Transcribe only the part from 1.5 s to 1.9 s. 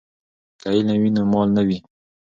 نه وي.